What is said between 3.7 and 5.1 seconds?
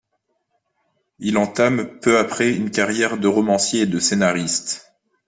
et de scénariste.